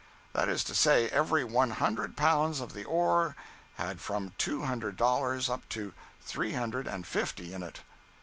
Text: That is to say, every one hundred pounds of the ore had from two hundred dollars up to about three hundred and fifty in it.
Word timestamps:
That 0.33 0.49
is 0.49 0.63
to 0.63 0.73
say, 0.73 1.09
every 1.09 1.43
one 1.43 1.69
hundred 1.69 2.17
pounds 2.17 2.59
of 2.59 2.73
the 2.73 2.83
ore 2.83 3.35
had 3.75 3.99
from 4.01 4.33
two 4.39 4.63
hundred 4.63 4.97
dollars 4.97 5.47
up 5.47 5.69
to 5.69 5.89
about 5.89 5.93
three 6.23 6.53
hundred 6.53 6.87
and 6.87 7.05
fifty 7.05 7.53
in 7.53 7.61
it. 7.61 7.81